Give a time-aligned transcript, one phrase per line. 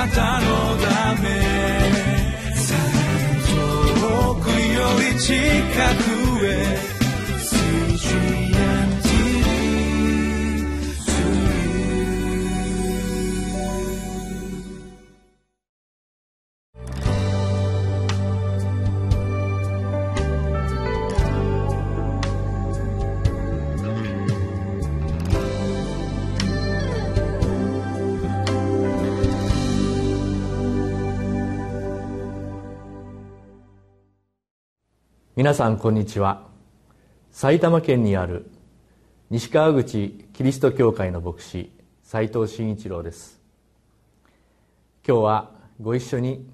[0.00, 0.46] なたの
[0.78, 1.28] ため。
[4.00, 5.34] 遠くより近
[6.04, 6.09] く。
[35.40, 36.46] 皆さんこんにちは。
[37.30, 38.50] 埼玉県にある
[39.30, 41.72] 西川口キリスト教会の牧師
[42.02, 43.40] 斉藤真一郎です。
[45.02, 46.46] 今日はご一緒に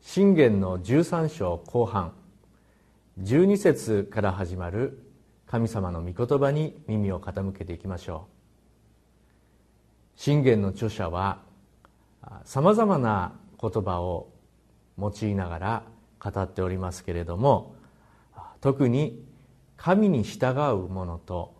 [0.00, 2.12] 信玄の13章後半
[3.22, 4.98] 12節から始まる
[5.46, 8.26] 神様の御言葉に耳を傾けていきましょ
[10.16, 10.20] う。
[10.20, 11.38] 信玄の著者は
[12.42, 14.26] さまざまな言葉を
[14.98, 15.82] 用いながら
[16.18, 17.73] 語っておりますけれども
[18.64, 19.22] 特に
[19.76, 21.54] 神に従う者と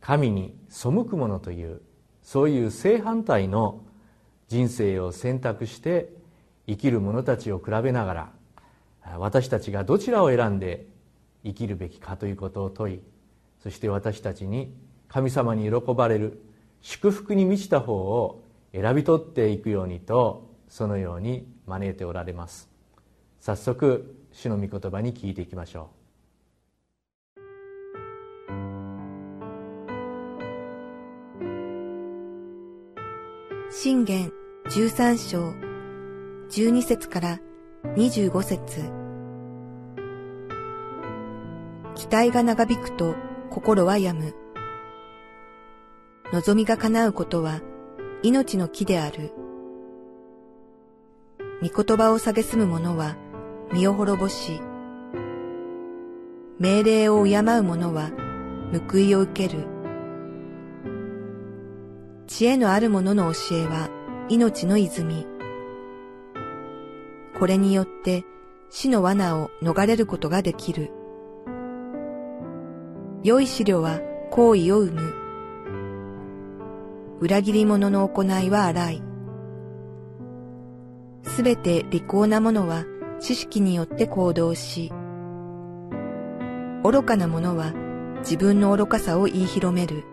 [0.00, 1.82] 神に背く者という
[2.22, 3.82] そういう正反対の
[4.48, 6.08] 人生を選択して
[6.66, 8.32] 生きる者たちを比べなが
[9.02, 10.86] ら私たちがどちらを選んで
[11.44, 13.00] 生きるべきかということを問い
[13.62, 14.72] そして私たちに
[15.08, 16.40] 神様に喜ばれる
[16.80, 18.42] 祝福に満ちた方を
[18.72, 22.70] 選び取っていくようにとそのように招いておられます。
[23.40, 25.97] 早速主の御言葉に聞いていきましょう。
[33.80, 34.32] 信玄
[34.70, 35.54] 13章
[36.50, 37.38] 12節から
[37.94, 38.90] 25節
[41.94, 43.14] 期待が長引くと
[43.50, 44.34] 心は病む。
[46.32, 47.60] 望みが叶うことは
[48.24, 49.32] 命の木である。
[51.62, 53.14] 御言葉を蔑む者は
[53.72, 54.60] 身を滅ぼし、
[56.58, 58.10] 命令を敬う者は
[58.90, 59.77] 報いを受ける。
[62.28, 63.88] 知恵のある者の教えは
[64.28, 65.26] 命の泉。
[67.38, 68.22] これによって
[68.68, 70.92] 死の罠を逃れることができる。
[73.24, 74.00] 良い資料は
[74.30, 75.14] 行為を生む。
[77.20, 79.02] 裏切り者の行いは荒い。
[81.22, 82.84] すべて利口な者は
[83.20, 84.92] 知識によって行動し、
[86.84, 87.72] 愚かな者は
[88.18, 90.04] 自分の愚かさを言い広める。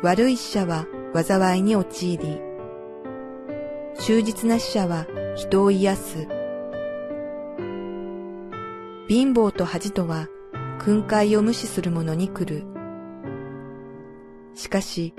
[0.00, 2.40] 悪い死者は災いに陥り、
[3.98, 6.28] 忠実な死者は人を癒す。
[9.08, 10.28] 貧乏と恥とは
[10.78, 12.64] 訓戒を無視する者に来る。
[14.54, 15.14] しかし、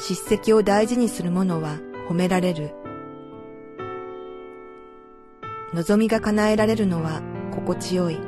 [0.00, 1.78] 叱責を大事にする者は
[2.08, 2.74] 褒められる。
[5.74, 8.18] 望みが叶えられるのは心地よい。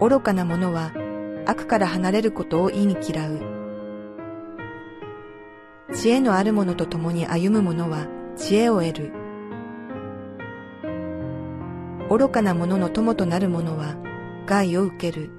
[0.00, 0.92] 愚かな者は
[1.46, 3.53] 悪から離れることを意に嫌う。
[5.94, 9.12] 知恵のある者と共に歩む者は知恵を得る。
[12.10, 13.96] 愚かな者の友となる者は
[14.44, 15.30] 害を受ける。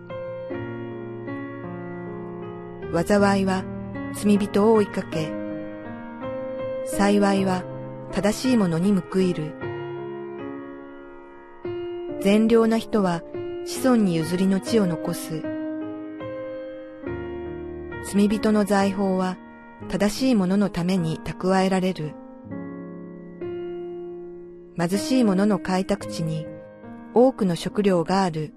[2.94, 3.65] 災いは
[4.13, 5.29] 罪人を追いかけ、
[6.85, 7.63] 幸いは
[8.13, 9.53] 正しい者に報いる。
[12.21, 13.21] 善良な人は
[13.65, 15.44] 子孫に譲りの地を残す。
[18.05, 19.38] 罪人の財宝は
[19.90, 22.16] 正しい者のために蓄えられる。
[24.78, 26.47] 貧しい者の開拓地に
[27.13, 28.53] 多くの食料がある。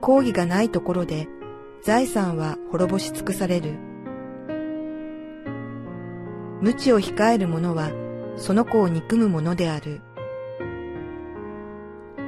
[0.00, 1.28] 講義がないところで
[1.82, 3.78] 財産は滅ぼし尽くされる。
[6.60, 7.90] 無知を控える者は
[8.36, 10.00] その子を憎む者である。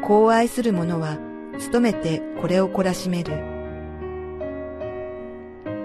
[0.02, 1.18] 子を愛する者は
[1.72, 3.53] 努めてこれを懲らしめる。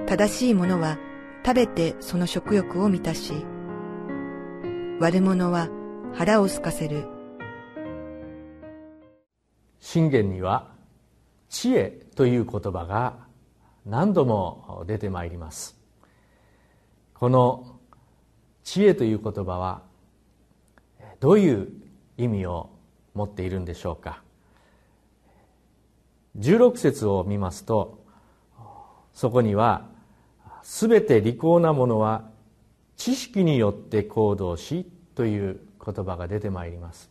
[0.09, 0.97] 正しい者は
[1.45, 3.45] 食べてその食欲を満たし、
[4.99, 5.69] 悪者は
[6.15, 7.05] 腹を空かせる。
[9.79, 10.71] 信玄には
[11.47, 13.17] 知恵という言葉が
[13.85, 15.77] 何度も出てまいります。
[17.13, 17.79] この
[18.63, 19.83] 知恵という言葉は
[21.19, 21.67] どういう
[22.17, 22.71] 意味を
[23.13, 24.23] 持っているんでしょうか
[26.39, 28.03] 16節を見ますと
[29.13, 29.98] そこには
[30.69, 32.29] すべて利口なものは
[32.95, 34.85] 知識によって行動し
[35.15, 37.09] という言葉が出てまいります。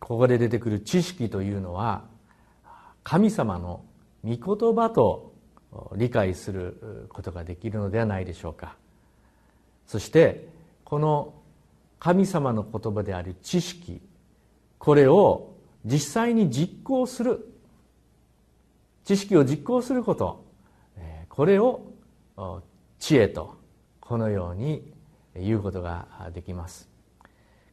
[0.00, 2.04] ここで出てくる知識というのは
[3.02, 3.84] 神様の
[4.24, 5.34] 御言葉と
[5.94, 8.76] 理解することができるのではないでしょうか。
[9.86, 10.48] そして
[10.82, 11.34] この
[11.98, 14.00] 神様の言葉である知識
[14.78, 15.52] これを
[15.84, 17.54] 実際に実行する
[19.04, 20.43] 知識を実行すること
[21.34, 21.82] これを
[23.00, 23.56] 知恵と
[23.98, 24.92] このように
[25.34, 26.88] 言うことができます。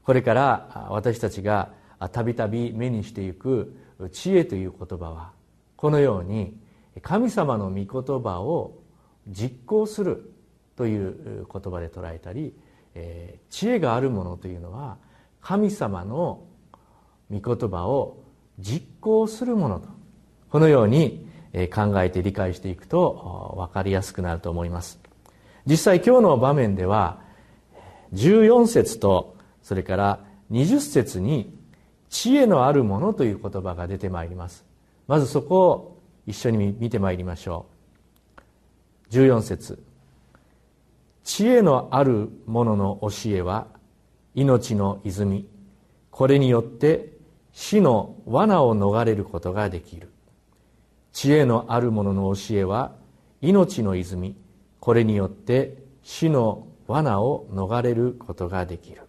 [0.04, 1.70] これから私たちが
[2.12, 3.78] たびたび目にしていく
[4.12, 5.34] 知恵という言葉は
[5.76, 6.58] このように
[7.04, 7.86] 神様の御言
[8.24, 8.80] 葉を
[9.28, 10.34] 実行する
[10.76, 12.56] という言葉で捉えたり
[13.52, 14.98] 知恵があるものというのは
[15.40, 16.48] 神様の
[17.32, 18.24] 御言葉を
[18.58, 19.88] 実行するものと
[20.50, 21.30] このように
[21.74, 25.00] 考えて理解していくと分かりやすくなると思います。
[25.66, 27.20] 実際今日の場面では
[28.14, 30.20] 14節とそれから
[30.52, 31.58] 20節に
[32.10, 34.66] 知恵のあるものという言葉が出てまいります。
[35.08, 37.66] まずそこを一緒に見てまいりましょ
[39.10, 39.14] う。
[39.14, 39.82] 14節。
[41.24, 43.68] 知恵のある者の教えは
[44.36, 45.48] 命の泉。
[46.10, 47.14] これによって
[47.54, 50.11] 死の罠を逃れることができる。
[51.14, 52.96] 知恵のある者の教えは
[53.42, 54.36] 命の泉。
[54.80, 59.04] これによって死の罠を逃れることができる。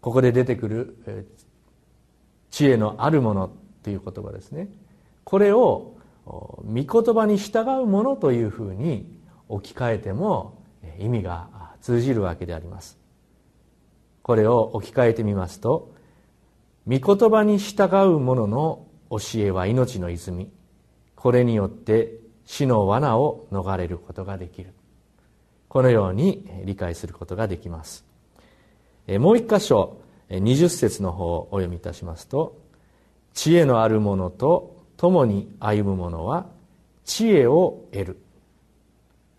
[0.00, 1.28] ここで出てくる
[2.50, 3.50] 知恵のあるもの
[3.82, 4.68] という言葉ですね。
[5.24, 9.18] これを御言葉に従うものというふうに
[9.48, 10.62] 置き換えても
[10.98, 11.48] 意味が
[11.80, 12.98] 通じるわけであります。
[14.22, 15.94] これを置き換えてみますと
[16.86, 20.50] 御言葉に従う者の教えは命の泉。
[21.16, 22.12] これによって
[22.44, 24.72] 死の罠を逃れることができる。
[25.68, 28.04] このように理解することができます。
[29.18, 29.98] もう一箇所
[30.30, 32.60] 20節の方をお読みいたしますと
[33.34, 36.46] 知恵のある者と共に歩む者は
[37.04, 38.18] 知恵を得る。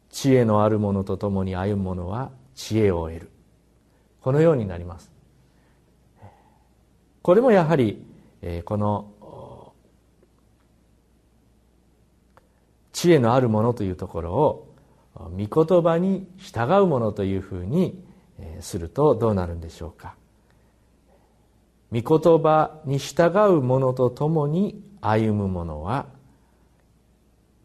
[0.10, 3.32] 知恵のある者と共に歩む者は知恵を得る。
[4.22, 5.12] このようになります。
[7.22, 8.04] これもやはり
[8.66, 9.12] この
[13.00, 14.76] 知恵のあるものというところを
[15.16, 18.04] 御言葉に従うものというふうに
[18.60, 20.16] するとどうなるんでしょうか。
[21.94, 26.08] 御言葉に従う者と共に歩む者は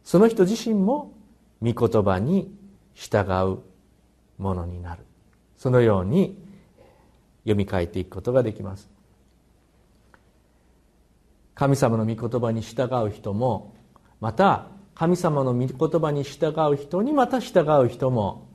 [0.04, 1.12] その人自身も
[1.60, 2.56] 御言葉に
[2.94, 3.58] 従う
[4.40, 5.02] ものになる。
[5.56, 6.38] そのように
[7.42, 8.88] 読み替えていくことができます。
[11.56, 13.75] 神様の御言葉に従う人も
[14.20, 18.49] また神様の御言葉に従う人にまた従う人も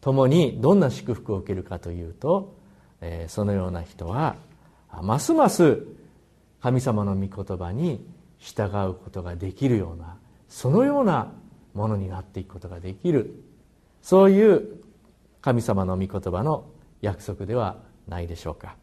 [0.00, 2.54] 共にどんな祝福を受けるかというと、
[3.00, 4.36] えー、そのような人は
[5.02, 5.86] ますます
[6.60, 8.06] 神様の御言葉に
[8.38, 10.16] 従うことができるような
[10.48, 11.32] そのような
[11.74, 13.42] ものになっていくことができる。
[14.02, 14.80] そういう
[15.42, 16.66] 神様の御言葉の
[17.02, 17.78] 約束では
[18.08, 18.76] ないでしょうか。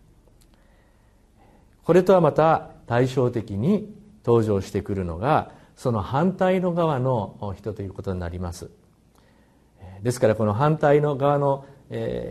[1.84, 3.94] これとはまた対照的に
[4.26, 8.70] 登場してくるのがその反対の側の人ということになります。
[10.02, 11.66] ですからこの反対の側の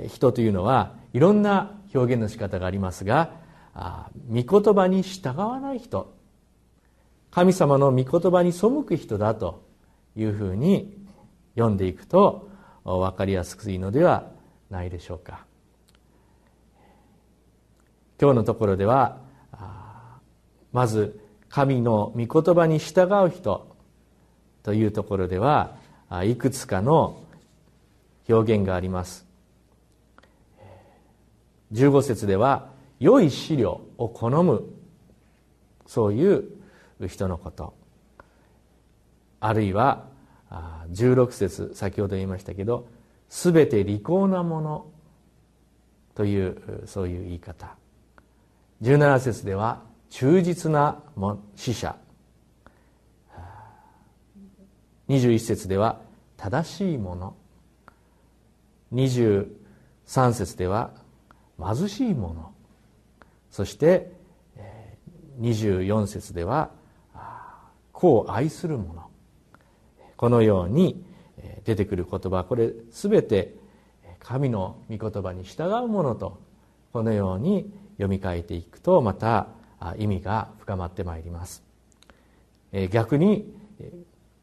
[0.09, 3.33] 人というのはいろんな表現の仕方がありますが
[4.29, 6.15] 御言葉に従わない人。
[7.31, 9.63] 神様の御言葉に背く人だと
[10.17, 10.99] いうふうに
[11.55, 12.51] 読んでいくと
[12.85, 14.31] 分かりやすくいいのでは
[14.69, 15.47] ないでしょうか。
[18.21, 19.19] 今日のところでは
[20.73, 21.19] まず
[21.53, 23.77] 神の御言葉に従う人
[24.63, 25.77] というところでは
[26.25, 27.23] いくつかの
[28.27, 29.27] 表現があります。
[31.75, 34.65] 15節では良い資料を好む。
[35.87, 36.45] そういう
[37.07, 37.75] 人のこと。
[39.41, 40.07] あるいは
[40.91, 42.87] 16節先ほど言いましたけど
[43.29, 44.87] 全て利口なもの
[46.15, 47.77] というそういう言い方。
[48.81, 51.03] 17節では忠実な
[51.57, 51.97] 死者。
[55.09, 56.01] 21節では
[56.37, 57.35] 正しいもの。
[58.93, 59.47] 23
[60.35, 60.91] 節では
[61.59, 62.53] 貧しいもの。
[63.51, 64.13] そして
[65.41, 66.73] 24節では
[67.93, 69.09] 子を愛する者
[70.19, 71.03] このように
[71.65, 72.45] 出てくる言葉。
[72.45, 73.55] これ全て
[74.19, 76.39] 神の御言葉に従うものと
[76.93, 79.49] このように読み替えていくとまた
[79.99, 81.63] 意味が深まってまいります。
[82.91, 83.53] 逆に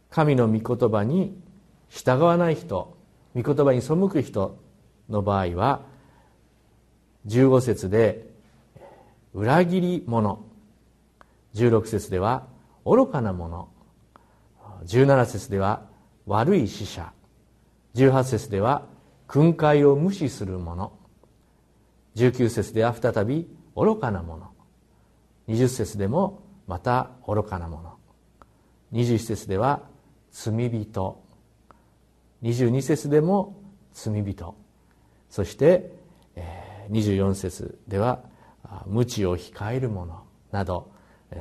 [0.09, 1.39] 神の御言葉に
[1.89, 2.97] 従わない人
[3.35, 4.57] 御言葉に背く人
[5.09, 5.81] の場合は
[7.27, 8.29] 15節で
[9.33, 10.43] 裏切り者。
[11.55, 12.47] 16節では
[12.85, 13.69] 愚かな者。
[14.85, 15.85] 17節では
[16.25, 17.11] 悪い死者。
[17.95, 18.85] 18節では
[19.27, 20.91] 訓戒を無視する者。
[22.15, 24.51] 19節では再び愚かな者。
[25.49, 27.97] 20節でもまた愚かな者
[28.93, 29.81] 21節では
[30.31, 31.23] 罪人。
[32.43, 33.61] 22節でも
[33.93, 34.55] 罪人。
[35.29, 35.91] そして
[36.91, 38.21] 24節では
[38.85, 40.91] 無知を控える者など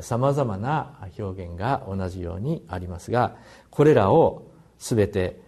[0.01, 3.37] さまざまな表現が同じようにありますが
[3.71, 5.41] これらを全て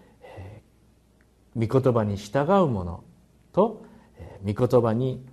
[1.57, 3.02] 御言葉に従う者
[3.52, 3.85] と
[4.45, 5.26] 御言葉に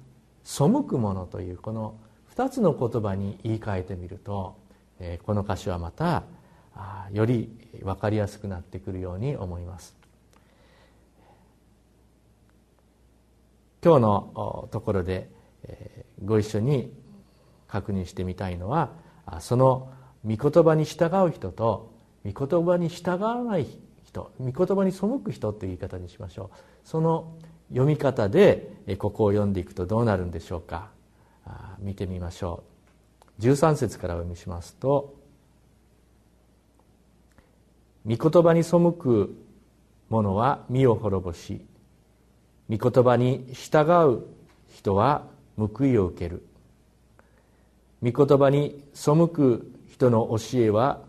[0.43, 1.98] 背く者というこの
[2.38, 4.56] 2つの言葉に言い換えてみると
[5.24, 6.22] この歌詞はまた
[7.12, 7.50] より
[7.82, 9.98] 分かりやすくなってくるように思います。
[13.84, 15.29] 今日のところで
[16.24, 16.94] ご一緒に
[17.67, 18.91] 確認してみたいのは
[19.39, 19.89] その
[20.24, 21.91] 御言葉に従う人と
[22.24, 23.65] 御言葉に従わない
[24.06, 26.58] 人御言葉に背く人という言い方にしましょう。
[26.84, 27.34] その
[27.70, 30.96] 読み方でここを読んでいくとどうなるんでしょうか。
[31.79, 32.63] 見てみましょ
[33.39, 33.41] う。
[33.41, 35.15] 13節からお読みしますと
[38.07, 39.35] 「御言葉に背く
[40.09, 41.65] 者は身を滅ぼし
[42.69, 44.25] 御言葉に従う
[44.69, 45.27] 人は
[45.57, 46.43] 報いを受ける」
[48.01, 51.01] 御言葉に背く人の教えは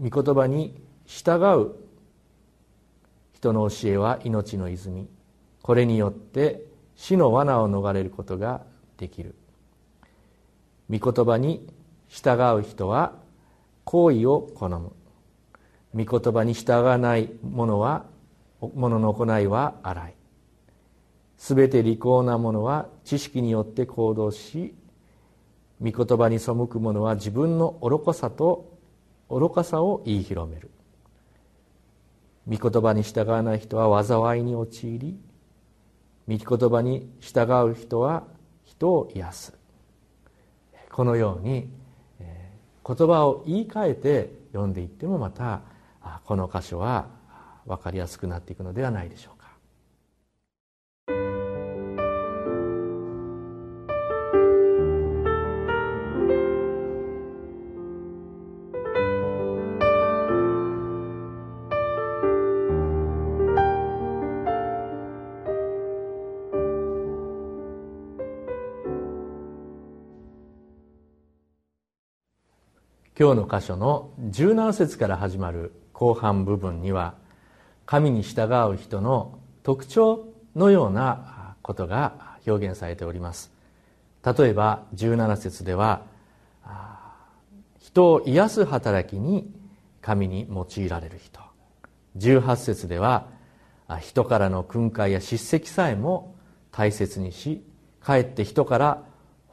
[0.00, 1.74] 御言葉に従う
[3.32, 5.08] 人の教えは命の泉。
[5.62, 8.62] これによって死の罠を逃れることが
[8.98, 9.34] できる。
[10.90, 11.66] 御言葉に
[12.08, 13.14] 従う人は
[13.84, 14.92] 行為を好む。
[15.94, 18.04] 御言葉に従わない者は
[18.60, 20.14] 者の行いは荒い。
[21.38, 24.74] すべて利口な者は知識によって行動し
[25.82, 28.78] 御言葉に背く者は自分の愚かさと
[29.28, 30.70] 愚かさを言い広める。
[32.46, 35.18] 御言葉に従わない人は災いに陥り
[36.28, 38.24] 御言葉に従う人は
[38.64, 39.54] 人を癒す。
[40.90, 41.68] このように
[42.86, 45.62] 言葉を言い換えて読んでいってもまた
[46.24, 47.08] この箇所は
[47.66, 49.33] 分かりやすくなっていくのではないでしょう
[73.24, 77.14] 今日の箇所の17節から始まる後半部分には
[77.86, 83.50] 神に従う人の特徴のようなことが表現されております。
[84.22, 86.02] 例えば17節では
[87.80, 89.50] 人を癒す働きに
[90.02, 91.40] 神に用いられる人。
[92.18, 93.28] 18節では
[94.02, 96.36] 人からの訓戒や叱責さえも
[96.70, 97.64] 大切にし
[98.02, 99.02] かえって人から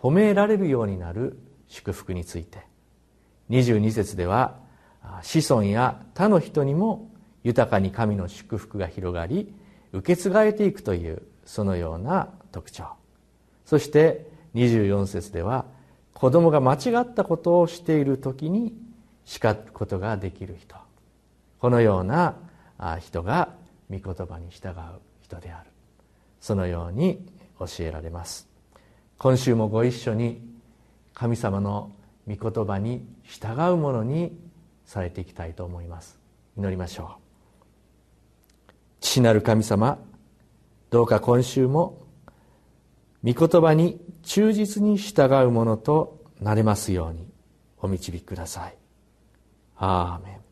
[0.01, 2.69] 褒められるようになる祝福について。
[3.51, 4.55] 22節では
[5.22, 7.12] 子孫や他の人にも
[7.43, 9.53] 豊かに神の祝福が広がり
[9.91, 12.86] 受け継がれていくというそのような特徴。
[13.65, 15.65] そして24節では
[16.13, 18.74] 子供が間違ったことをしている時に
[19.25, 20.75] 叱ることができる人。
[21.60, 22.36] このような
[23.00, 23.50] 人が
[23.89, 24.74] 御言葉に従う
[25.22, 25.70] 人である。
[26.39, 27.27] そのように
[27.60, 28.48] 教えられます。
[29.17, 30.41] 今週もご一緒に
[31.13, 31.91] 神様の
[32.33, 34.38] 御言葉に従うものに
[34.85, 36.19] されていきたいと思います。
[36.57, 38.73] 祈りましょう。
[39.01, 40.00] 父なる神様
[40.89, 42.05] どうか今週も
[43.23, 47.27] 御言葉に忠実に従うものとなれますように
[47.81, 48.75] お導きください。
[49.77, 50.50] アーメン。